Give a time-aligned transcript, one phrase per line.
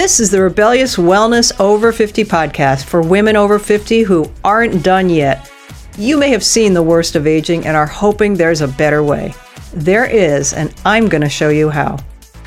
[0.00, 5.10] This is the Rebellious Wellness Over 50 podcast for women over 50 who aren't done
[5.10, 5.52] yet.
[5.98, 9.34] You may have seen the worst of aging and are hoping there's a better way.
[9.74, 11.98] There is, and I'm going to show you how.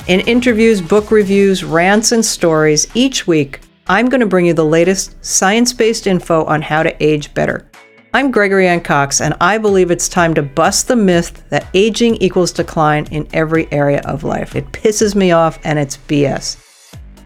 [0.07, 4.65] In interviews, book reviews, rants, and stories, each week, I'm going to bring you the
[4.65, 7.69] latest science based info on how to age better.
[8.15, 12.15] I'm Gregory Anne Cox, and I believe it's time to bust the myth that aging
[12.15, 14.55] equals decline in every area of life.
[14.55, 16.62] It pisses me off, and it's BS.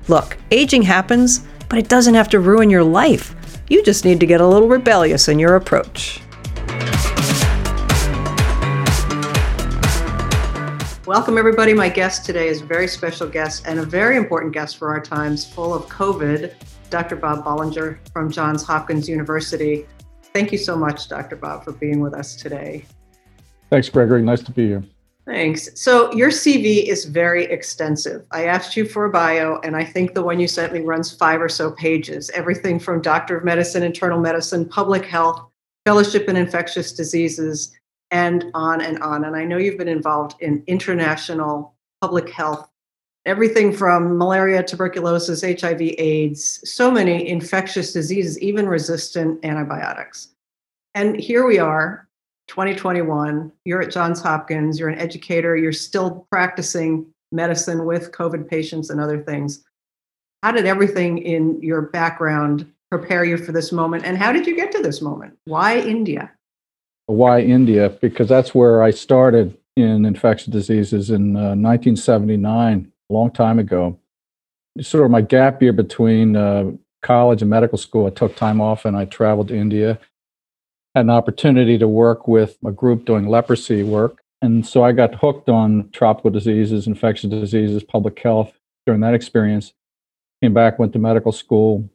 [0.10, 3.36] Look, aging happens, but it doesn't have to ruin your life.
[3.68, 6.22] You just need to get a little rebellious in your approach.
[11.06, 11.74] Welcome, everybody.
[11.74, 15.02] My guest today is a very special guest and a very important guest for our
[15.02, 16.54] times, full of COVID,
[16.90, 17.18] Dr.
[17.18, 19.86] Bob Bollinger from Johns Hopkins University.
[20.34, 21.36] Thank you so much, Dr.
[21.36, 22.86] Bob, for being with us today.
[23.70, 24.22] Thanks, Gregory.
[24.22, 24.84] Nice to be here.
[25.28, 25.70] Thanks.
[25.76, 28.24] So your CV is very extensive.
[28.32, 31.14] I asked you for a bio, and I think the one you sent me runs
[31.14, 32.30] five or so pages.
[32.30, 35.42] Everything from Doctor of Medicine, Internal Medicine, Public Health,
[35.86, 37.78] Fellowship in Infectious Diseases,
[38.10, 39.26] and on and on.
[39.26, 42.70] And I know you've been involved in international public health,
[43.26, 50.30] everything from malaria, tuberculosis, HIV, AIDS, so many infectious diseases, even resistant antibiotics.
[50.96, 52.07] And here we are
[52.48, 58.90] 2021, you're at Johns Hopkins, you're an educator, you're still practicing medicine with COVID patients
[58.90, 59.64] and other things.
[60.44, 64.06] How did everything in your background prepare you for this moment?
[64.06, 65.38] And how did you get to this moment?
[65.46, 66.32] Why India?
[67.08, 67.90] Why India?
[67.90, 74.00] Because that's where I started in infectious diseases in uh, 1979, a long time ago.
[74.82, 78.86] Sort of my gap year between uh, college and medical school, I took time off
[78.86, 80.00] and I traveled to India
[80.98, 84.24] had an opportunity to work with a group doing leprosy work.
[84.42, 88.54] And so I got hooked on tropical diseases, infectious diseases, public health
[88.88, 89.74] during that experience.
[90.42, 91.88] Came back, went to medical school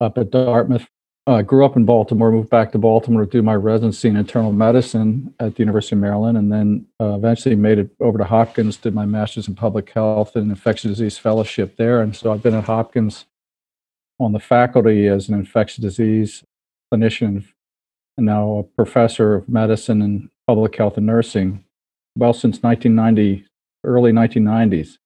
[0.00, 0.88] up at Dartmouth.
[1.28, 4.52] Uh, grew up in Baltimore, moved back to Baltimore to do my residency in internal
[4.52, 8.76] medicine at the University of Maryland, and then uh, eventually made it over to Hopkins,
[8.76, 12.00] did my master's in public health and infectious disease fellowship there.
[12.00, 13.26] And so I've been at Hopkins
[14.20, 16.44] on the faculty as an infectious disease
[16.92, 17.44] clinician
[18.18, 21.64] now a professor of medicine and public health and nursing,
[22.16, 23.46] well, since 1990,
[23.84, 24.98] early 1990s.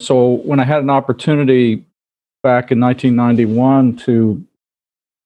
[0.00, 1.86] So when I had an opportunity
[2.42, 4.46] back in 1991 to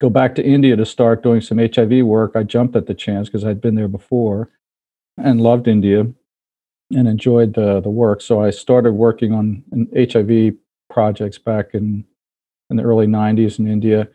[0.00, 3.28] go back to India to start doing some HIV work, I jumped at the chance
[3.28, 4.48] because I'd been there before
[5.18, 6.06] and loved India
[6.92, 8.22] and enjoyed the, the work.
[8.22, 9.62] So I started working on
[9.94, 10.54] HIV
[10.88, 12.04] projects back in,
[12.70, 14.08] in the early 90s in India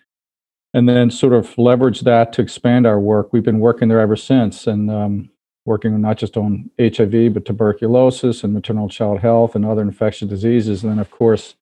[0.75, 3.31] and then sort of leverage that to expand our work.
[3.31, 5.29] We've been working there ever since and um,
[5.65, 10.83] working not just on HIV, but tuberculosis and maternal child health and other infectious diseases.
[10.83, 11.55] And then, of course,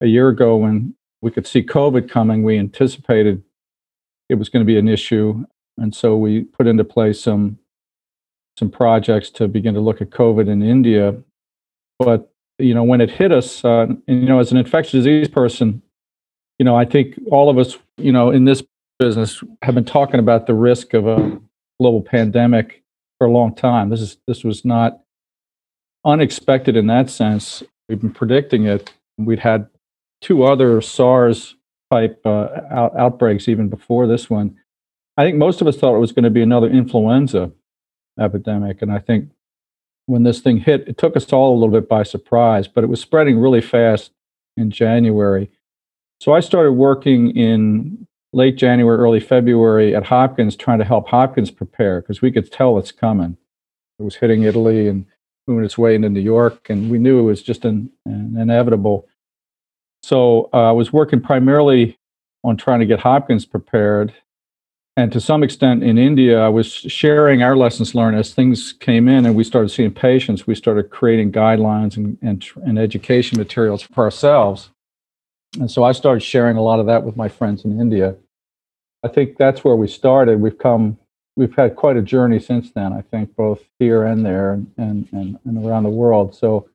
[0.00, 3.42] a year ago when we could see COVID coming, we anticipated
[4.28, 5.44] it was going to be an issue.
[5.76, 7.58] And so we put into place some
[8.56, 11.16] some projects to begin to look at COVID in India.
[11.98, 15.26] But you know, when it hit us, uh, and, you know, as an infectious disease
[15.26, 15.82] person,
[16.58, 18.62] you know, I think all of us, you know, in this
[18.98, 21.40] business have been talking about the risk of a
[21.80, 22.82] global pandemic
[23.18, 23.90] for a long time.
[23.90, 25.00] This is this was not
[26.04, 27.62] unexpected in that sense.
[27.88, 28.92] We've been predicting it.
[29.18, 29.68] We'd had
[30.20, 31.56] two other SARS
[31.92, 34.56] type uh, out, outbreaks even before this one.
[35.16, 37.52] I think most of us thought it was going to be another influenza
[38.18, 39.30] epidemic, and I think
[40.06, 42.68] when this thing hit, it took us all a little bit by surprise.
[42.68, 44.12] But it was spreading really fast
[44.56, 45.50] in January
[46.20, 51.50] so I started working in late January, early February at Hopkins, trying to help Hopkins
[51.50, 53.36] prepare because we could tell it's coming.
[53.98, 55.06] It was hitting Italy and
[55.46, 59.06] moving its way into New York, and we knew it was just an, an inevitable.
[60.02, 61.98] So uh, I was working primarily
[62.42, 64.12] on trying to get Hopkins prepared.
[64.96, 69.08] And to some extent in India, I was sharing our lessons learned as things came
[69.08, 70.46] in and we started seeing patients.
[70.46, 74.70] We started creating guidelines and, and, and education materials for ourselves.
[75.60, 78.16] And so I started sharing a lot of that with my friends in India.
[79.04, 80.40] I think that's where we started.
[80.40, 80.98] We've come,
[81.36, 85.38] we've had quite a journey since then, I think, both here and there and, and,
[85.44, 86.34] and, around the world.
[86.34, 86.68] So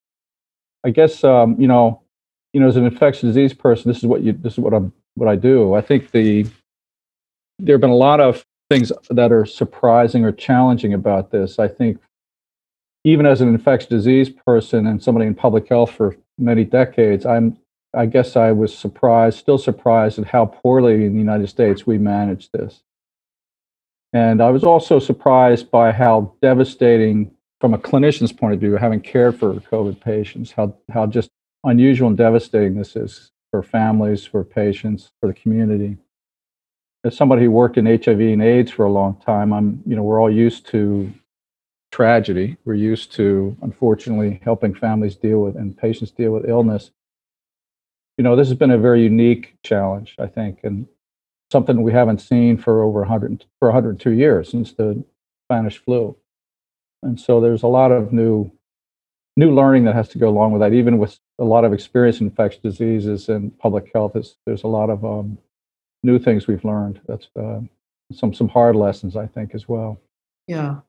[0.85, 2.01] I guess, um, you know,
[2.53, 4.93] you know, as an infectious disease person, this is what you, this is what I'm,
[5.15, 5.73] what I do.
[5.73, 6.45] I think the,
[7.57, 11.59] there have been a lot of things that are surprising or challenging about this.
[11.59, 11.99] I think
[13.03, 17.57] even as an infectious disease person and somebody in public health for many decades, I'm
[17.93, 21.97] I guess I was surprised, still surprised at how poorly in the United States we
[21.97, 22.83] managed this.
[24.13, 27.31] And I was also surprised by how devastating,
[27.61, 31.29] from a clinician's point of view, having cared for COVID patients, how, how just
[31.63, 33.31] unusual and devastating this is.
[33.51, 35.97] for families, for patients, for the community.
[37.03, 40.03] As somebody who worked in HIV and AIDS for a long time, I'm, you know,
[40.03, 41.11] we're all used to
[41.91, 42.57] tragedy.
[42.65, 46.91] We're used to, unfortunately, helping families deal with and patients deal with illness.
[48.19, 50.85] You know, this has been a very unique challenge, I think, and
[51.53, 55.01] something we haven't seen for over 100 for 102 years since the
[55.47, 56.17] Spanish flu.
[57.01, 58.51] And so there's a lot of new
[59.37, 60.73] new learning that has to go along with that.
[60.73, 64.67] Even with a lot of experience in infectious diseases and public health, is there's a
[64.67, 65.37] lot of um,
[66.03, 66.99] new things we've learned.
[67.07, 67.61] That's uh,
[68.11, 69.97] some some hard lessons, I think, as well.
[70.45, 70.81] Yeah.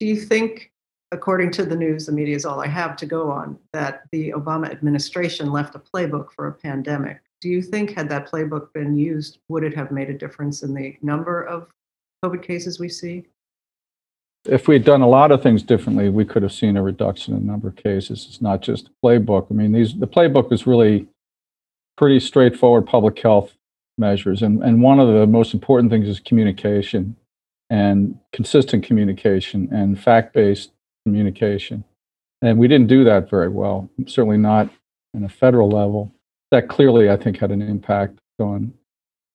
[0.00, 0.71] Do you think,
[1.12, 4.30] according to the news, the media is all I have to go on, that the
[4.30, 7.20] Obama administration left a playbook for a pandemic?
[7.40, 10.74] Do you think, had that playbook been used, would it have made a difference in
[10.74, 11.68] the number of
[12.24, 13.24] COVID cases we see?
[14.44, 17.40] If we'd done a lot of things differently, we could have seen a reduction in
[17.40, 18.26] the number of cases.
[18.28, 19.46] It's not just a playbook.
[19.50, 21.06] I mean, these the playbook is really
[21.96, 23.52] pretty straightforward public health
[23.98, 27.14] measures, and and one of the most important things is communication
[27.70, 30.72] and consistent communication and fact-based
[31.04, 31.84] communication.
[32.40, 33.88] And we didn't do that very well.
[34.06, 34.68] Certainly not
[35.14, 36.12] in a federal level.
[36.50, 38.74] That clearly, I think, had an impact on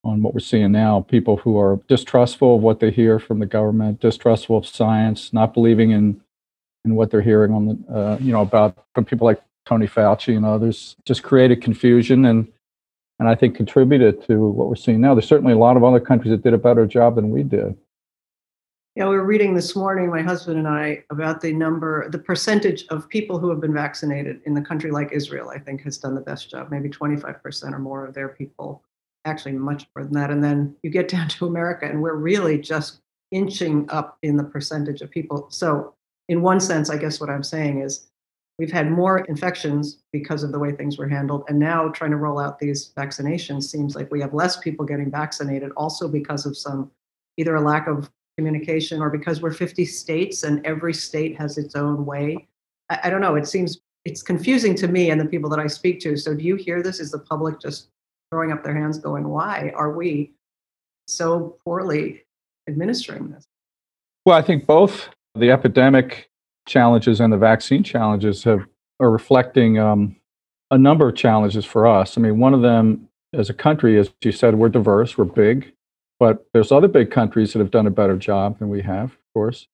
[0.03, 1.01] on what we're seeing now.
[1.01, 5.53] People who are distrustful of what they hear from the government, distrustful of science, not
[5.53, 6.21] believing in
[6.85, 10.35] in what they're hearing on the uh, you know about from people like Tony Fauci
[10.35, 12.47] and others, just created confusion and
[13.19, 15.15] and I think contributed to what we're seeing now.
[15.15, 17.75] There's certainly a lot of other countries that did a better job than we did.
[18.97, 22.83] Yeah, we were reading this morning, my husband and I, about the number, the percentage
[22.87, 26.15] of people who have been vaccinated in the country like Israel, I think has done
[26.15, 26.71] the best job.
[26.71, 28.81] Maybe 25% or more of their people,
[29.23, 30.31] actually much more than that.
[30.31, 34.43] And then you get down to America, and we're really just inching up in the
[34.43, 35.45] percentage of people.
[35.51, 35.93] So,
[36.27, 38.07] in one sense, I guess what I'm saying is
[38.57, 41.43] we've had more infections because of the way things were handled.
[41.49, 45.11] And now trying to roll out these vaccinations seems like we have less people getting
[45.11, 46.89] vaccinated, also because of some
[47.37, 51.75] either a lack of communication or because we're 50 states and every state has its
[51.75, 52.47] own way.
[52.89, 53.35] I, I, don't know.
[53.35, 56.15] It seems it's confusing to me and the people that I speak to.
[56.15, 56.99] So do you hear this?
[56.99, 57.89] Is the public just
[58.31, 60.33] throwing up their hands going, why are we
[61.07, 62.25] so poorly
[62.67, 63.45] administering this?
[64.25, 66.29] Well, I think both the epidemic
[66.67, 68.65] challenges and the vaccine challenges have
[68.99, 70.15] are reflecting um,
[70.71, 72.17] a number of challenges for us.
[72.17, 75.71] I mean, one of them as a country, as you said, we're diverse, we're big,
[76.19, 79.33] but there's other big countries that have done a better job than we have, of
[79.33, 79.67] course.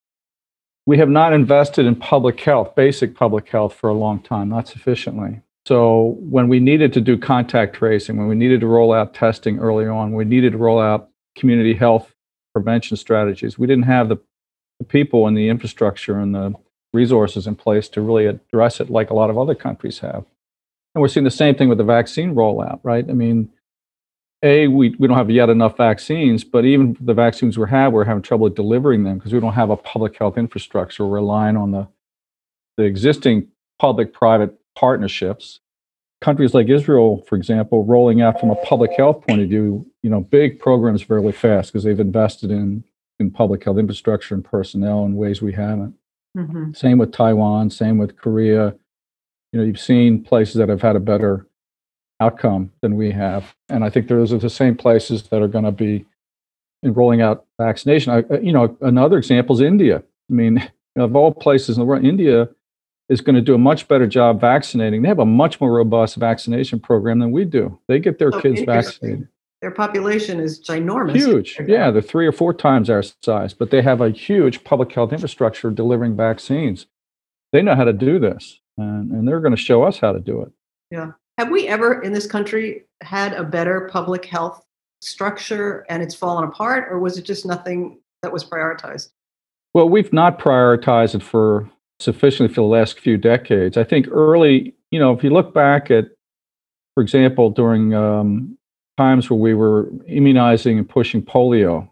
[0.86, 4.68] We have not invested in public health, basic public health, for a long time, not
[4.68, 5.42] sufficiently.
[5.66, 9.60] So when we needed to do contact tracing, when we needed to roll out testing
[9.60, 12.14] early on, we needed to roll out community health
[12.54, 13.58] prevention strategies.
[13.58, 14.18] We didn't have the,
[14.80, 16.54] the people and the infrastructure and the
[16.94, 20.26] resources in place to really address it like a lot of other countries have.
[20.94, 23.06] And we're seeing the same thing with the vaccine rollout, right?
[23.10, 23.50] I mean,
[24.44, 28.04] a we, we don't have yet enough vaccines but even the vaccines we have we're
[28.04, 31.72] having trouble delivering them because we don't have a public health infrastructure we're relying on
[31.72, 31.88] the
[32.78, 33.48] the existing
[33.80, 35.60] public private partnerships.
[36.22, 40.10] Countries like israel for example rolling out from a public health point of view you
[40.10, 42.84] know big programs fairly fast because they've invested in
[43.20, 45.96] in public health infrastructure and personnel in ways we haven't.
[46.38, 46.74] Mm-hmm.
[46.74, 48.76] same with taiwan same with korea.
[49.52, 51.46] You know you've seen places that have had a better
[52.24, 53.56] outcome than we have.
[53.70, 56.06] And I think those are the same places that are going to be
[56.84, 58.12] rolling out vaccination.
[58.12, 60.04] I, uh, you know, another example is India.
[60.30, 62.50] I mean, of all places in the world, India
[63.10, 65.02] is going to do a much better job vaccinating.
[65.02, 67.80] They have a much more robust vaccination program than we do.
[67.88, 69.28] They get their oh, kids vaccinated.
[69.62, 71.16] Their population is ginormous.
[71.16, 71.58] Huge.
[71.68, 75.14] Yeah, they're three or four times our size, but they have a huge public health
[75.14, 76.86] infrastructure delivering vaccines.
[77.54, 80.20] They know how to do this, and, and they're going to show us how to
[80.20, 80.52] do it.
[80.92, 81.12] Yeah.
[81.38, 84.64] Have we ever in this country had a better public health
[85.02, 89.10] structure and it's fallen apart, or was it just nothing that was prioritized?
[89.74, 93.78] Well, we've not prioritized it for sufficiently for the last few decades.
[93.78, 96.06] I think early, you know, if you look back at,
[96.94, 98.58] for example, during um,
[98.98, 101.90] times where we were immunizing and pushing polio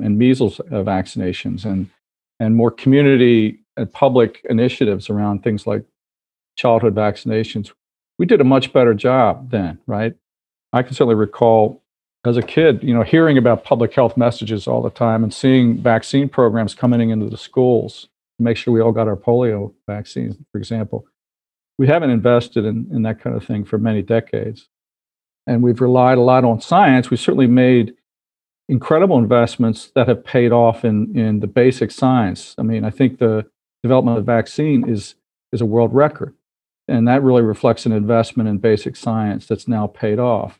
[0.00, 1.90] and measles uh, vaccinations and
[2.38, 5.84] and more community and public initiatives around things like
[6.56, 7.70] childhood vaccinations
[8.20, 10.12] we did a much better job then, right?
[10.74, 11.82] I can certainly recall
[12.26, 15.78] as a kid, you know, hearing about public health messages all the time and seeing
[15.78, 20.36] vaccine programs coming into the schools to make sure we all got our polio vaccines,
[20.52, 21.06] for example.
[21.78, 24.68] We haven't invested in, in that kind of thing for many decades.
[25.46, 27.08] And we've relied a lot on science.
[27.08, 27.94] We certainly made
[28.68, 32.54] incredible investments that have paid off in, in the basic science.
[32.58, 33.46] I mean, I think the
[33.82, 35.14] development of the vaccine is,
[35.52, 36.34] is a world record
[36.90, 40.58] And that really reflects an investment in basic science that's now paid off.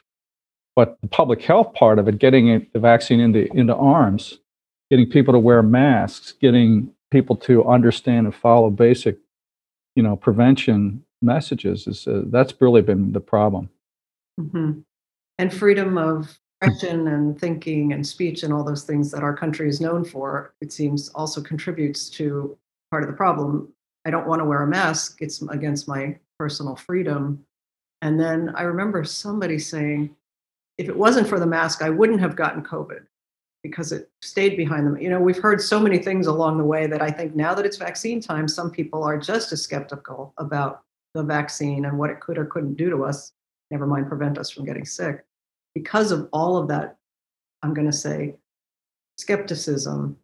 [0.76, 4.38] But the public health part of it, getting the vaccine into, into arms,
[4.90, 9.18] getting people to wear masks, getting people to understand and follow basic,
[9.96, 13.68] you know, prevention messages is uh, that's really been the problem.
[14.40, 14.84] Mhm.
[15.38, 19.68] And freedom of expression and thinking and speech and all those things that our country
[19.68, 22.56] is known for, it seems also contributes to
[22.90, 23.72] part of the problem.
[24.04, 27.44] I don't want to wear a mask, it's against my personal freedom.
[28.02, 30.14] And then I remember somebody saying,
[30.78, 33.04] if it wasn't for the mask, I wouldn't have gotten COVID
[33.62, 34.96] because it stayed behind them.
[34.96, 37.66] You know, we've heard so many things along the way that I think now that
[37.66, 40.82] it's vaccine time, some people are just as skeptical about
[41.14, 43.32] the vaccine and what it could or couldn't do to us,
[43.70, 45.24] never mind prevent us from getting sick.
[45.74, 46.96] Because of all of that,
[47.62, 48.36] I'm going to say
[49.18, 50.16] skepticism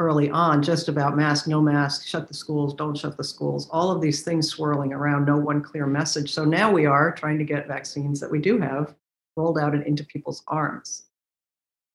[0.00, 3.90] early on, just about mask, no mask, shut the schools, don't shut the schools, all
[3.90, 6.32] of these things swirling around, no one clear message.
[6.32, 8.94] So now we are trying to get vaccines that we do have
[9.36, 11.02] rolled out and into people's arms.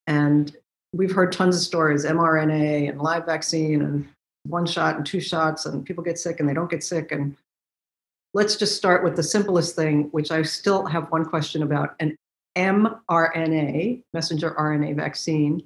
[0.08, 0.56] And
[0.94, 4.08] we've heard tons of stories mRNA and live vaccine and
[4.48, 7.12] one shot and two shots, and people get sick and they don't get sick.
[7.12, 7.36] And
[8.36, 12.16] let's just start with the simplest thing, which I still have one question about an
[12.56, 15.64] mRNA, messenger RNA vaccine,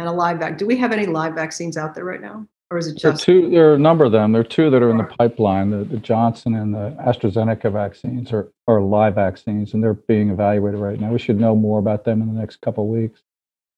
[0.00, 0.58] and a live vac.
[0.58, 2.46] Do we have any live vaccines out there right now?
[2.70, 3.50] Or is it There are just two.
[3.50, 4.32] There are a number of them.
[4.32, 5.70] There are two that are in the pipeline.
[5.70, 10.80] The, the Johnson and the AstraZeneca vaccines are, are live vaccines, and they're being evaluated
[10.80, 11.10] right now.
[11.10, 13.22] We should know more about them in the next couple of weeks.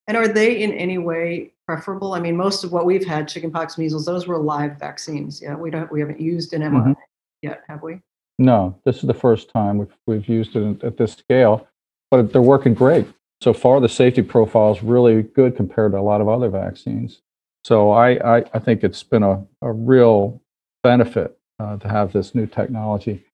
[0.08, 2.12] And are they in any way preferable?
[2.12, 5.40] I mean, most of what we've had, chickenpox, measles, those were live vaccines.
[5.40, 6.92] Yeah, we don't, we haven't used an mRNA mm-hmm.
[7.40, 8.00] yet, have we?
[8.38, 11.66] No, this is the first time we've, we've used it at this scale,
[12.10, 13.06] but they're working great.
[13.42, 17.22] So far, the safety profile is really good compared to a lot of other vaccines.
[17.64, 20.40] So I, I, I think it's been a, a real
[20.84, 23.24] benefit uh, to have this new technology.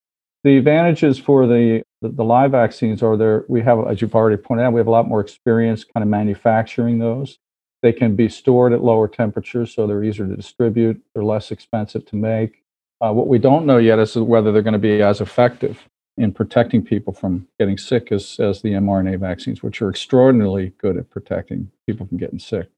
[0.44, 4.38] The advantages for the, the, the live vaccines are there, we have, as you've already
[4.38, 7.36] pointed out, we have a lot more experience kind of manufacturing those.
[7.82, 12.06] They can be stored at lower temperatures, so they're easier to distribute, they're less expensive
[12.06, 12.62] to make.
[13.02, 15.86] Uh, what we don't know yet is whether they're going to be as effective
[16.18, 20.96] in protecting people from getting sick as, as the mRNA vaccines, which are extraordinarily good
[20.96, 22.68] at protecting people from getting sick.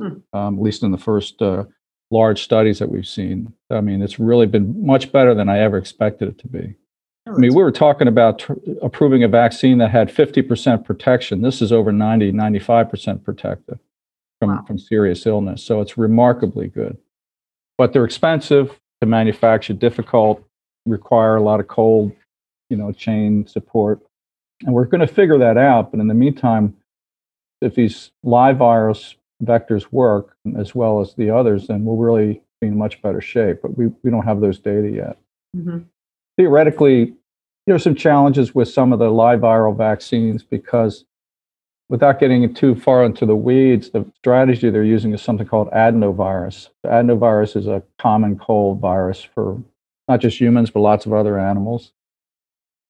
[0.00, 0.18] Hmm.
[0.32, 1.64] Um, at least in the first uh,
[2.10, 3.52] large studies that we've seen.
[3.70, 6.74] I mean, it's really been much better than I ever expected it to be.
[7.28, 11.40] Oh, I mean, we were talking about tr- approving a vaccine that had 50% protection.
[11.40, 13.78] This is over 90, 95% protective
[14.40, 14.64] from, Wow.
[14.66, 15.62] from serious illness.
[15.62, 16.98] So it's remarkably good.
[17.78, 20.44] But they're expensive to manufacture, difficult,
[20.84, 22.12] require a lot of cold,
[22.72, 24.00] you know, chain support.
[24.64, 25.90] And we're going to figure that out.
[25.90, 26.74] But in the meantime,
[27.60, 29.14] if these live virus
[29.44, 33.58] vectors work as well as the others, then we'll really be in much better shape.
[33.60, 35.18] But we, we don't have those data yet
[35.54, 35.84] Mhm.
[36.38, 37.14] theoretically,
[37.66, 41.04] there are some challenges with some of the live viral vaccines because
[41.90, 46.70] without getting too far into the weeds, the strategy they're using is something called adenovirus.
[46.86, 49.62] Adenovirus is a common cold virus for
[50.08, 51.92] not just humans, but lots of other animals.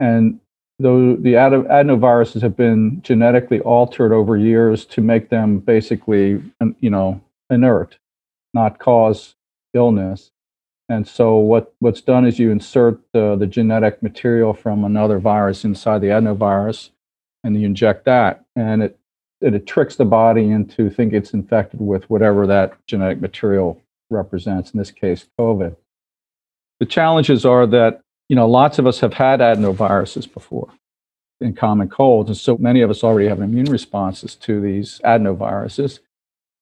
[0.01, 0.41] And
[0.79, 6.43] though the adenoviruses have been genetically altered over years to make them basically,
[6.81, 7.21] you know,
[7.51, 7.99] inert,
[8.55, 9.35] not cause
[9.75, 10.31] illness.
[10.89, 15.65] And so what, what's done is you insert the, the genetic material from another virus
[15.65, 16.91] inside the adenovirus,
[17.45, 18.99] and you inject that, and it,
[19.41, 23.81] it, it tricks the body into thinking it's infected with whatever that genetic material
[24.11, 25.77] represents, in this case, COVID.
[26.81, 30.71] The challenges are that, you know, lots of us have had adenoviruses before
[31.43, 35.99] in common colds, and so many of us already have immune responses to these adenoviruses.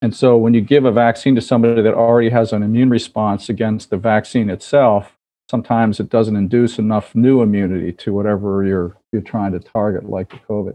[0.02, 3.48] And so when you give a vaccine to somebody that already has an immune response
[3.48, 5.16] against the vaccine itself,
[5.48, 10.30] sometimes it doesn't induce enough new immunity to whatever you're you're trying to target, like
[10.30, 10.74] the COVID.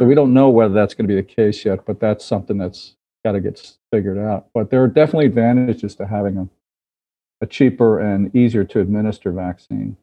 [0.00, 2.58] So we don't know whether that's going to be the case yet, but that's something
[2.58, 4.48] that's got to get figured out.
[4.52, 6.48] But there are definitely advantages to having a,
[7.40, 9.96] a cheaper and easier to administer vaccine.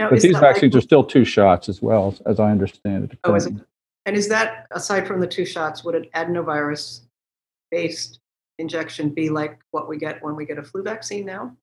[0.00, 3.04] Now, But these like- vaccines are still two shots as well, as, as I understand
[3.04, 3.18] it.
[3.24, 3.52] Oh, is it?
[4.06, 7.02] And is that, aside from the two shots, would an adenovirus
[7.70, 8.18] based
[8.58, 11.54] injection be like what we get when we get a flu vaccine now?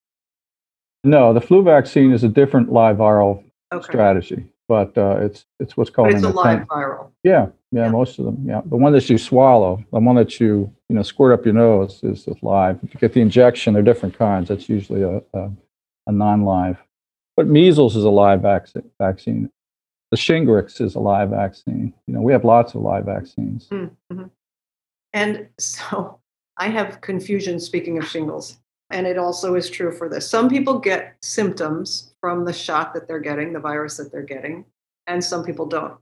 [1.03, 3.83] No, the flu vaccine is a different live viral Okay.
[3.83, 7.09] strategy, but uh, it's it's what's called But it's a live viral.
[7.23, 7.89] Yeah, yeah, Yeah.
[7.91, 8.37] most of them.
[8.45, 11.55] Yeah, the one that you swallow, the one that you you know squirt up your
[11.55, 12.79] nose is, is live.
[12.83, 14.47] If you get the injection, they're different kinds.
[14.49, 15.49] That's usually a a,
[16.05, 16.77] a non-live.
[17.37, 18.67] But measles is a live vac-
[18.99, 19.49] vaccine.
[20.11, 21.93] The Shingrix is a live vaccine.
[22.07, 23.67] You know, we have lots of live vaccines.
[23.69, 24.31] Mhm.
[25.13, 26.19] And so
[26.57, 28.57] I have confusion, speaking of shingles.
[28.89, 30.29] and it also is true for this.
[30.29, 34.63] Some people get symptoms from the shot that they're getting, the virus that they're getting,
[35.07, 35.95] and some people don't.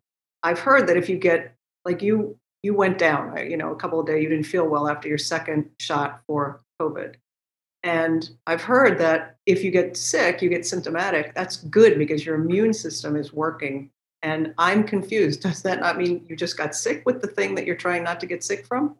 [0.43, 3.99] I've heard that if you get, like you, you went down, you know, a couple
[3.99, 7.15] of days, you didn't feel well after your second shot for COVID.
[7.85, 12.33] And I've heard that if you get sick, you get symptomatic, that's good because your
[12.33, 13.91] immune system is working.
[14.23, 15.41] And I'm confused.
[15.43, 18.19] Does that not mean you just got sick with the thing that you're trying not
[18.21, 18.97] to get sick from?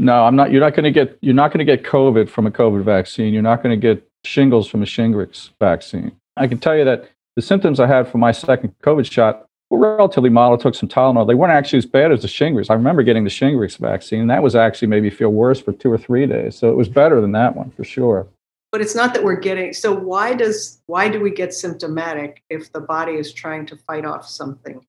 [0.00, 0.50] No, I'm not.
[0.50, 1.16] You're not going to get.
[1.22, 3.32] You're not going to get COVID from a COVID vaccine.
[3.32, 6.16] You're not going to get shingles from a Shingrix vaccine.
[6.36, 9.96] I can tell you that the symptoms I had from my second COVID shot were
[9.96, 10.58] relatively mild.
[10.58, 11.26] I took some Tylenol.
[11.26, 12.70] They weren't actually as bad as the Shingrix.
[12.70, 15.72] I remember getting the Shingrix vaccine, and that was actually made me feel worse for
[15.72, 16.56] two or three days.
[16.56, 18.26] So it was better than that one for sure.
[18.72, 19.72] But it's not that we're getting.
[19.72, 24.04] So why does why do we get symptomatic if the body is trying to fight
[24.04, 24.84] off something?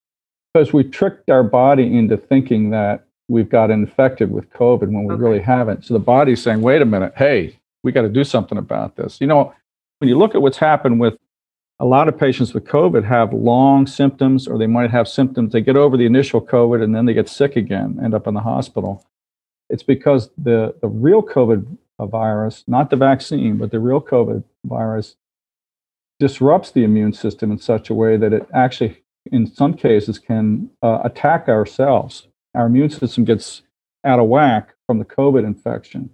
[0.53, 5.13] Because we tricked our body into thinking that we've got infected with COVID when we
[5.13, 5.22] okay.
[5.22, 5.86] really haven't.
[5.86, 9.20] So the body's saying, wait a minute, hey, we got to do something about this.
[9.20, 9.53] You know,
[10.00, 11.17] when you look at what's happened with
[11.79, 15.51] a lot of patients with COVID have long symptoms, or they might have symptoms.
[15.51, 18.34] They get over the initial COVID and then they get sick again, end up in
[18.34, 19.05] the hospital.
[19.70, 25.15] It's because the, the real COVID virus, not the vaccine, but the real COVID virus,
[26.20, 30.70] disrupts the immune system in such a way that it actually, in some cases, can
[30.82, 33.62] uh, attack our cells our immune system gets
[34.03, 36.10] out of whack from the COVID infection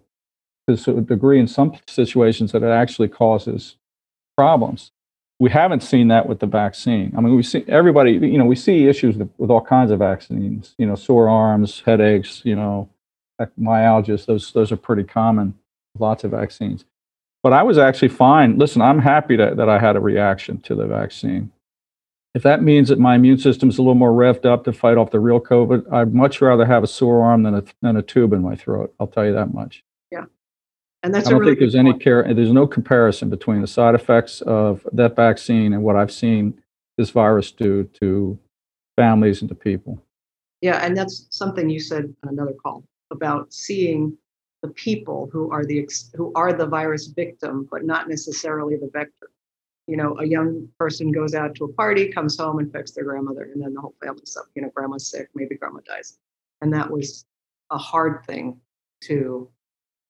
[0.68, 3.78] to a degree in some situations that it actually causes
[4.38, 4.92] problems.
[5.42, 7.16] We haven't seen that with the vaccine.
[7.18, 10.76] I mean, we see everybody, you know, we see issues with all kinds of vaccines,
[10.78, 12.88] you know, sore arms, headaches, you know,
[13.60, 15.56] myalgias, those, those are pretty common,
[15.98, 16.86] lots of vaccines.
[17.42, 18.60] But I was actually fine.
[18.60, 21.52] Listen, I'm happy that, that I had a reaction to the vaccine.
[22.36, 25.00] If that means that my immune system is a little more revved up to fight
[25.00, 28.04] off the real COVID, I'd much rather have a sore arm than a, than a
[28.04, 28.94] tube in my throat.
[29.00, 29.84] I'll tell you that much.
[31.04, 33.96] And that's I don't really think there's any care, there's no comparison between the side
[33.96, 36.62] effects of that vaccine and what I've seen
[36.98, 38.38] this virus do to
[38.96, 40.04] families and to people.
[40.62, 44.16] Yeah, and that's something you said on another call about seeing
[44.62, 49.32] the people who are the who are the virus victim, but not necessarily the vector
[49.88, 53.50] you know, a young person goes out to a party, comes home, infects their grandmother,
[53.54, 54.46] and then the whole family's up.
[54.56, 56.18] You know, grandma's sick, maybe grandma dies.
[56.62, 57.26] And that was
[57.72, 58.58] a hard thing
[59.02, 59.50] to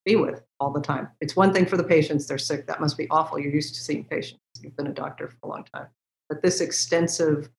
[0.05, 1.07] be with all the time.
[1.21, 2.67] It's one thing for the patients, they're sick.
[2.67, 3.39] That must be awful.
[3.39, 4.41] You're used to seeing patients.
[4.61, 5.87] You've been a doctor for a long time.
[6.29, 7.49] But this extensive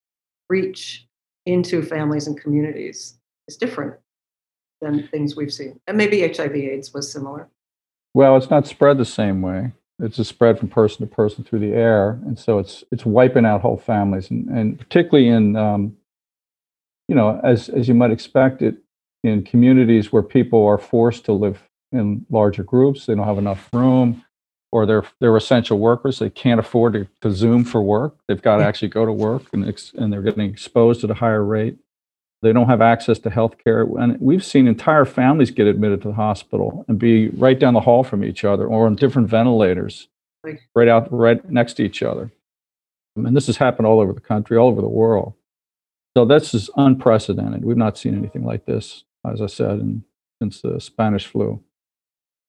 [0.49, 1.07] reach
[1.47, 3.95] into families and communities is different
[4.81, 5.81] than things we've seen.
[5.87, 7.49] And maybe HIV AIDS was similar.
[8.15, 11.61] Well, it's not spread the same way it's a spread from person to person through
[11.61, 15.97] the air, and so it's it's wiping out whole families, and, and particularly in um,
[17.09, 18.77] you know as as you might expect it
[19.23, 23.69] in communities where people are forced to live in larger groups, they don't have enough
[23.73, 24.25] room,
[24.71, 28.57] or they're they're essential workers, they can't afford to, to Zoom for work, they've got
[28.57, 31.79] to actually go to work, and ex- and they're getting exposed at a higher rate.
[32.43, 33.83] They don't have access to health care.
[33.83, 37.81] And we've seen entire families get admitted to the hospital and be right down the
[37.81, 40.09] hall from each other or on different ventilators,
[40.75, 42.33] right out right next to each other.
[43.15, 45.35] And this has happened all over the country, all over the world.
[46.17, 47.65] So this is unprecedented.
[47.65, 50.05] We've not seen anything like this, as I said, in,
[50.41, 51.63] since the Spanish flu.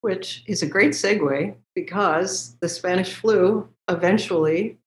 [0.03, 4.77] Which is a great segue because the Spanish flu eventually,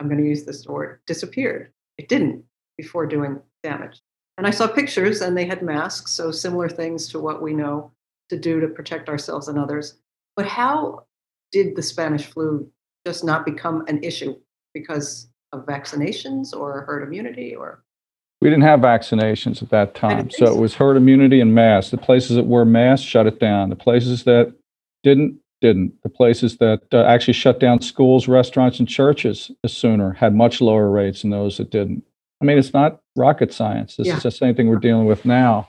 [0.00, 1.70] I'm going to use this word, disappeared.
[1.98, 2.42] It didn't
[2.78, 4.00] before doing damage.
[4.38, 7.92] And I saw pictures and they had masks, so similar things to what we know
[8.30, 9.98] to do to protect ourselves and others.
[10.36, 11.04] But how
[11.50, 12.66] did the Spanish flu
[13.06, 14.36] just not become an issue
[14.72, 17.84] because of vaccinations or herd immunity or?
[18.40, 20.30] We didn't have vaccinations at that time.
[20.30, 21.90] So, so it was herd immunity and masks.
[21.90, 23.68] The places that were masks shut it down.
[23.68, 24.54] The places that
[25.02, 25.94] didn't, didn't.
[26.02, 30.90] The places that uh, actually shut down schools, restaurants, and churches sooner had much lower
[30.90, 32.04] rates than those that didn't.
[32.40, 33.96] I mean, it's not rocket science.
[33.96, 34.16] This yeah.
[34.16, 35.68] is the same thing we're dealing with now.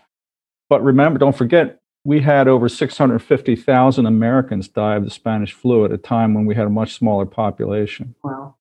[0.70, 5.92] But remember, don't forget, we had over 650,000 Americans die of the Spanish flu at
[5.92, 8.16] a time when we had a much smaller population.
[8.24, 8.56] Wow.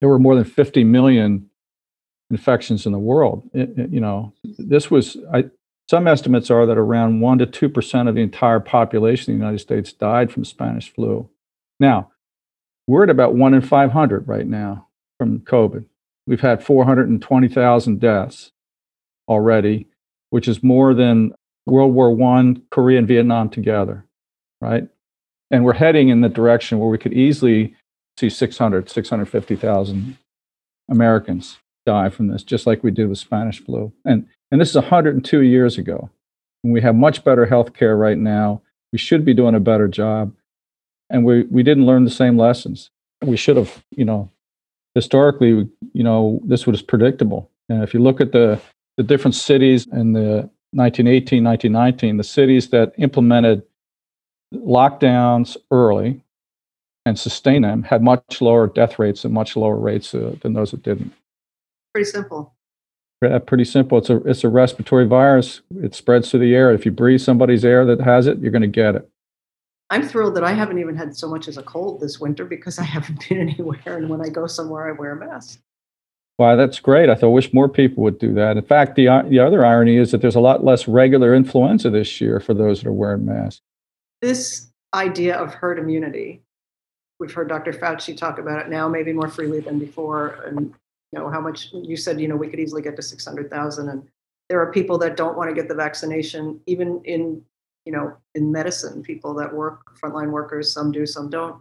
[0.00, 1.50] There were more than 50 million
[2.30, 3.48] infections in the world.
[3.52, 5.44] It, it, you know, this was, I,
[5.90, 9.58] some estimates are that around 1% to 2% of the entire population of the United
[9.58, 11.28] States died from Spanish flu.
[11.80, 12.12] Now,
[12.86, 14.86] we're at about 1 in 500 right now
[15.18, 15.86] from COVID.
[16.28, 18.52] We've had 420,000 deaths
[19.26, 19.88] already,
[20.30, 21.32] which is more than
[21.66, 24.06] World War I, Korea, and Vietnam together,
[24.60, 24.86] right?
[25.50, 27.74] And we're heading in the direction where we could easily
[28.16, 30.18] see 600, 650,000
[30.88, 33.92] Americans die from this, just like we did with Spanish flu.
[34.04, 36.10] And, and this is 102 years ago.
[36.64, 38.62] And we have much better health care right now.
[38.92, 40.34] We should be doing a better job.
[41.08, 42.90] and we, we didn't learn the same lessons.
[43.22, 44.30] We should have, you know,
[44.94, 47.50] historically, you know, this was predictable.
[47.68, 48.60] And if you look at the,
[48.96, 53.62] the different cities in the 1918, 1919, the cities that implemented
[54.54, 56.22] lockdowns early
[57.06, 60.70] and sustained them had much lower death rates and much lower rates uh, than those
[60.70, 61.12] that didn't.
[61.92, 62.54] Pretty simple.
[63.22, 63.98] Uh, Pretty simple.
[63.98, 65.60] It's a, it's a respiratory virus.
[65.82, 66.72] It spreads through the air.
[66.72, 69.08] If you breathe somebody's air that has it, you're going to get it.
[69.90, 72.78] I'm thrilled that I haven't even had so much as a cold this winter because
[72.78, 73.80] I haven't been anywhere.
[73.84, 75.60] And when I go somewhere, I wear a mask.
[76.38, 77.10] Wow, that's great.
[77.10, 78.56] I thought, wish more people would do that.
[78.56, 82.18] In fact, the, the other irony is that there's a lot less regular influenza this
[82.18, 83.60] year for those that are wearing masks.
[84.22, 86.40] This idea of herd immunity,
[87.18, 87.72] we've heard Dr.
[87.74, 90.42] Fauci talk about it now, maybe more freely than before.
[90.46, 90.72] And
[91.12, 93.88] you know how much you said, you know, we could easily get to 600,000.
[93.88, 94.08] And
[94.48, 97.42] there are people that don't want to get the vaccination, even in,
[97.84, 101.60] you know, in medicine, people that work, frontline workers, some do, some don't.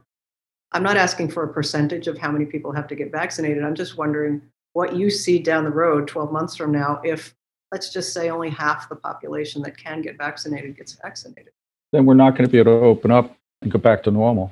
[0.71, 3.63] I'm not asking for a percentage of how many people have to get vaccinated.
[3.63, 4.41] I'm just wondering
[4.73, 7.33] what you see down the road 12 months from now if,
[7.71, 11.53] let's just say, only half the population that can get vaccinated gets vaccinated.
[11.91, 14.51] Then we're not going to be able to open up and go back to normal.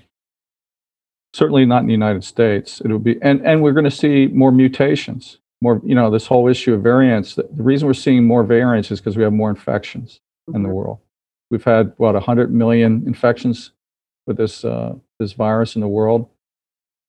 [1.33, 2.81] Certainly not in the United States.
[2.83, 6.47] It'll be, and, and we're going to see more mutations, more, you know, this whole
[6.47, 7.35] issue of variants.
[7.35, 10.19] The, reason we're seeing more variants is because we have more infections
[10.53, 10.99] in the world.
[11.51, 13.71] We've had, what, 100 million infections
[14.25, 16.27] with this, uh, this virus in the world,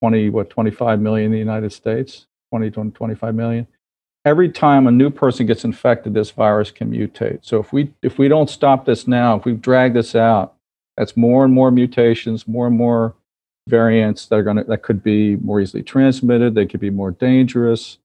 [0.01, 3.67] 20, what, 25 million in the United States, 20 to 25 million.
[4.25, 7.39] Every time a new person gets infected, this virus can mutate.
[7.41, 10.55] So if we, if we don't stop this now, if we drag this out,
[10.97, 13.15] that's more and more mutations, more and more
[13.69, 16.55] variants that are going to, that could be more easily transmitted.
[16.55, 17.99] They could be more dangerous.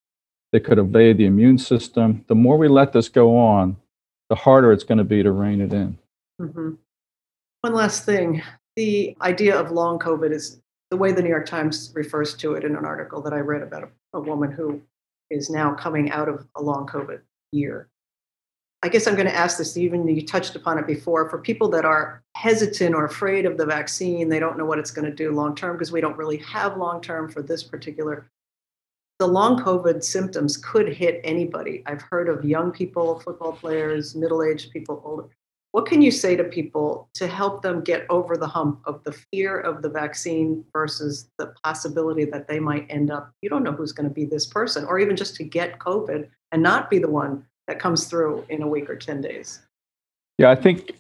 [0.53, 2.25] They could evade the immune system.
[2.29, 3.77] The more we let this go on,
[4.29, 5.99] the harder it's going to be to rein it in.
[6.41, 6.79] Mhm.
[7.63, 8.43] One last thing
[8.77, 12.65] the idea of long COVID is the way the New York Times refers to it
[12.65, 14.83] in an article that I read about a, a woman who
[15.31, 17.21] is now coming out of a long COVID
[17.53, 17.89] year.
[18.85, 21.71] I guess I'm going to ask this, even you touched upon it before, for people
[21.71, 25.11] that are hesitant or afraid of the vaccine, they don't know what it's going to
[25.11, 28.29] do long term because we don't really have long term for this particular.
[29.21, 31.83] The long COVID symptoms could hit anybody.
[31.87, 35.31] I've heard of young people, football players, middle aged people, older.
[35.73, 39.13] What can you say to people to help them get over the hump of the
[39.33, 43.73] fear of the vaccine versus the possibility that they might end up, you don't know
[43.73, 46.99] who's going to be this person, or even just to get COVID and not be
[46.99, 49.61] the one that comes through in a week or 10 days?
[50.39, 50.93] Yeah, I think,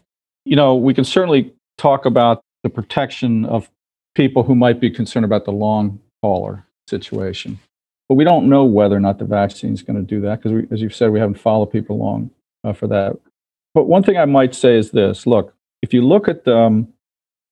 [0.44, 3.70] you know, we can certainly talk about the protection of
[4.14, 7.58] people who might be concerned about the long hauler situation.
[8.08, 10.64] But we don't know whether or not the vaccine is going to do that because,
[10.70, 12.30] as you've said, we haven't followed people long
[12.62, 13.18] uh, for that.
[13.72, 16.88] But one thing I might say is this look, if you look at um,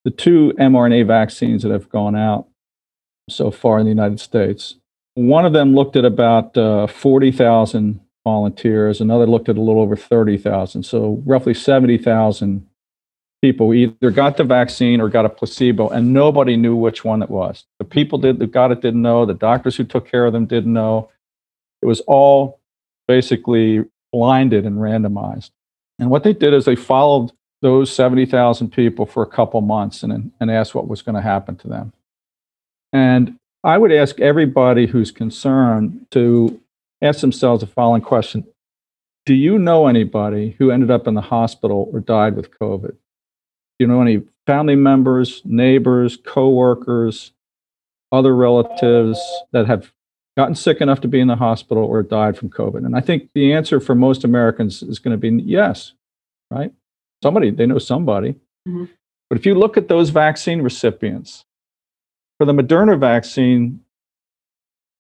[0.05, 2.47] the two mRNA vaccines that have gone out
[3.29, 4.77] so far in the United States,
[5.15, 9.97] one of them looked at about uh, 40,000 volunteers, another looked at a little over
[9.97, 10.83] 30,000.
[10.83, 12.67] So roughly 70,000
[13.43, 17.31] people either got the vaccine or got a placebo, and nobody knew which one it
[17.31, 17.65] was.
[17.79, 20.47] The people did, that got it didn't know, the doctors who took care of them
[20.47, 21.11] didn't know.
[21.83, 22.61] It was all
[23.09, 25.51] basically blinded and randomized.
[25.99, 30.33] And what they did is they followed those 70,000 people for a couple months and,
[30.41, 31.93] and asked what was going to happen to them.
[32.93, 36.61] And I would ask everybody who's concerned to
[37.03, 38.47] ask themselves the following question
[39.27, 42.93] Do you know anybody who ended up in the hospital or died with COVID?
[42.93, 42.97] Do
[43.79, 47.33] you know any family members, neighbors, coworkers,
[48.13, 49.21] other relatives
[49.53, 49.93] that have
[50.37, 52.85] gotten sick enough to be in the hospital or died from COVID?
[52.87, 55.93] And I think the answer for most Americans is going to be yes,
[56.51, 56.73] right?
[57.23, 58.37] Somebody, they know somebody.
[58.69, 58.89] Mhm.
[59.29, 61.45] But if you look at those vaccine recipients,
[62.39, 63.81] for the Moderna vaccine,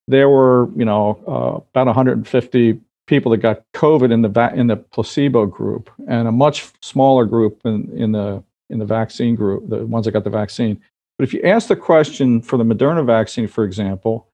[0.09, 4.69] there were, you know, uh, about 150 people that got COVID in the va- in
[4.69, 9.69] the placebo group, and a much smaller group in, in the in the vaccine group,
[9.69, 10.81] the ones that got the vaccine.
[11.19, 14.29] But if you ask the question for the Moderna vaccine, for example,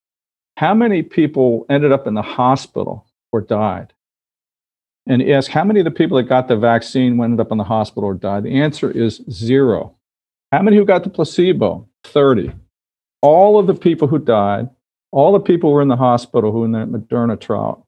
[0.57, 3.92] how many people ended up in the hospital or died?
[5.07, 7.64] And ask how many of the people that got the vaccine ended up in the
[7.64, 8.44] hospital or died?
[8.44, 9.96] The answer is zero.
[10.52, 11.88] How many who got the placebo?
[12.04, 12.52] 30.
[13.22, 14.68] All of the people who died
[15.12, 17.87] all the people who were in the hospital who in the Moderna trial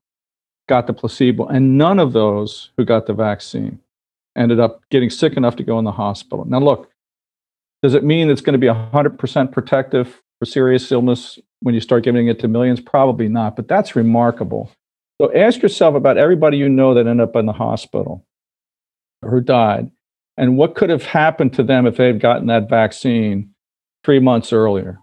[0.69, 3.81] got the placebo, and none of those who got the vaccine
[4.37, 6.45] ended up getting sick enough to go in the hospital.
[6.45, 6.91] Now, look,
[7.83, 12.05] does it mean it's going to be 100% protective for serious illness when you start
[12.05, 12.81] giving it to millions?
[12.81, 14.71] Probably not, but that's remarkable.
[15.21, 18.25] So ask yourself about everybody you know that ended up in the hospital
[19.23, 19.91] or who died,
[20.39, 23.51] and what could have happened to them if they had gotten that vaccine
[24.05, 24.99] three months earlier.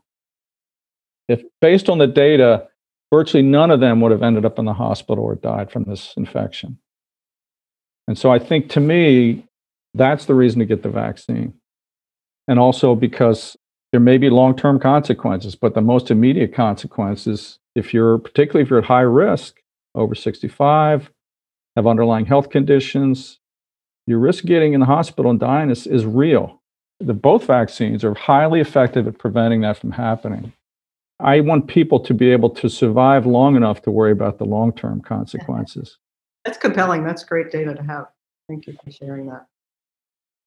[1.28, 2.68] If based on the data,
[3.12, 6.14] virtually none of them would have ended up in the hospital or died from this
[6.18, 6.78] infection.
[8.08, 9.46] And so I think to me,
[9.94, 11.54] that's the reason to get the vaccine.
[12.48, 13.58] And also because
[13.92, 18.70] there may be long term consequences, but the most immediate consequences, if you're particularly if
[18.70, 19.62] you're at high risk,
[19.96, 21.10] over 65,
[21.76, 23.40] have underlying health conditions,
[24.06, 26.62] your risk getting in the hospital and dying is, is real.
[27.00, 30.54] The, both vaccines are highly effective at preventing that from happening.
[31.20, 34.72] I want people to be able to survive long enough to worry about the long
[34.72, 35.98] term consequences.
[36.46, 37.04] That's compelling.
[37.04, 38.08] That's great data to have.
[38.48, 39.46] Thank you for sharing that.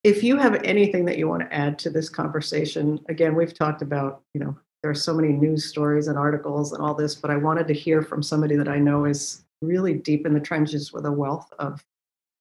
[0.03, 3.83] If you have anything that you want to add to this conversation, again, we've talked
[3.83, 7.31] about, you know, there are so many news stories and articles and all this, but
[7.31, 10.91] I wanted to hear from somebody that I know is really deep in the trenches
[10.91, 11.85] with a wealth of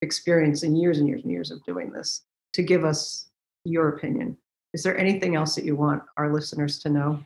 [0.00, 2.22] experience and years and years and years of doing this
[2.54, 3.28] to give us
[3.64, 4.38] your opinion.
[4.72, 7.22] Is there anything else that you want our listeners to know?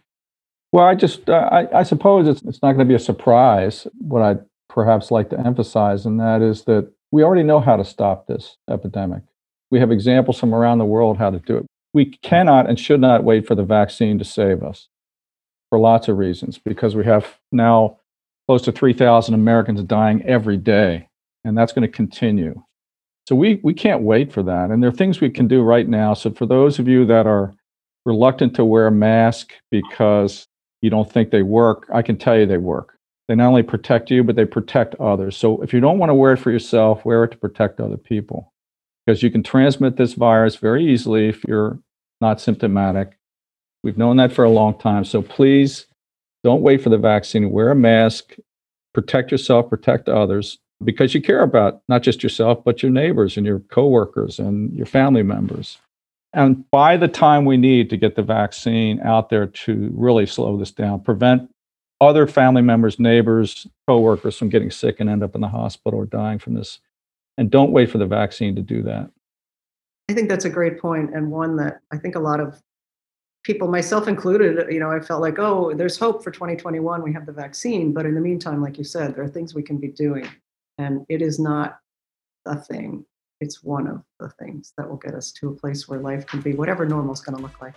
[0.74, 3.86] Well, I just, uh, I, I, suppose it's, it's not going to be a surprise.
[3.96, 7.84] What I'd perhaps like to emphasize, and that is that we already know how to
[7.84, 9.22] stop this epidemic.
[9.70, 11.66] We have examples from around the world how to do it.
[11.92, 14.88] We cannot and should not wait for the vaccine to save us
[15.70, 17.98] for lots of reasons, because we have now
[18.48, 21.08] close to 3,000 Americans dying every day,
[21.44, 22.60] and that's going to continue.
[23.28, 24.72] So we, we can't wait for that.
[24.72, 26.14] And there are things we can do right now.
[26.14, 27.54] So for those of you that are
[28.04, 30.48] reluctant to wear a mask because
[30.84, 32.98] you don't think they work, I can tell you they work.
[33.26, 35.34] They not only protect you, but they protect others.
[35.34, 37.96] So if you don't want to wear it for yourself, wear it to protect other
[37.96, 38.52] people.
[39.06, 41.78] Because you can transmit this virus very easily if you're
[42.20, 43.16] not symptomatic.
[43.82, 45.06] We've known that for a long time.
[45.06, 45.86] So please
[46.42, 47.50] don't wait for the vaccine.
[47.50, 48.34] Wear a mask,
[48.92, 53.46] protect yourself, protect others, because you care about not just yourself, but your neighbors and
[53.46, 55.78] your coworkers and your family members.
[56.34, 60.56] And by the time we need to get the vaccine out there to really slow
[60.56, 61.48] this down, prevent
[62.00, 66.06] other family members, neighbors, coworkers from getting sick and end up in the hospital or
[66.06, 66.80] dying from this.
[67.38, 69.10] And don't wait for the vaccine to do that.
[70.10, 72.60] I think that's a great point and one that I think a lot of
[73.44, 77.02] people, myself included, you know, I felt like, oh, there's hope for 2021.
[77.02, 77.92] We have the vaccine.
[77.92, 80.28] But in the meantime, like you said, there are things we can be doing.
[80.78, 81.78] And it is not
[82.44, 83.06] a thing
[83.40, 86.40] it's one of the things that will get us to a place where life can
[86.40, 87.74] be whatever normal is going to look like.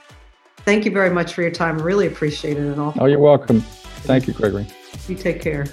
[0.60, 1.78] Thank you very much for your time.
[1.80, 2.62] Really appreciate it.
[2.62, 2.94] And all.
[3.00, 3.62] Oh, you're welcome.
[4.02, 4.68] Thank you, Gregory.
[5.08, 5.66] You take care.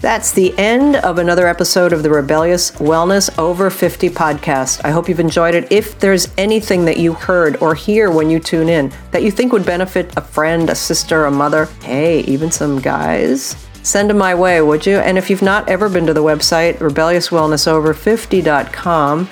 [0.00, 4.82] That's the end of another episode of the Rebellious Wellness Over 50 podcast.
[4.84, 5.72] I hope you've enjoyed it.
[5.72, 9.52] If there's anything that you heard or hear when you tune in that you think
[9.52, 14.34] would benefit a friend, a sister, a mother, hey, even some guys, send them my
[14.34, 14.98] way, would you?
[14.98, 19.26] And if you've not ever been to the website, rebelliouswellnessover50.com,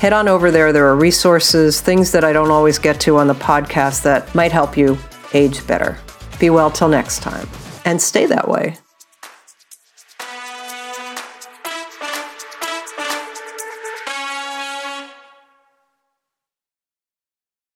[0.00, 0.72] head on over there.
[0.72, 4.52] There are resources, things that I don't always get to on the podcast that might
[4.52, 4.98] help you
[5.32, 5.98] age better.
[6.38, 7.48] Be well till next time,
[7.84, 8.76] and stay that way.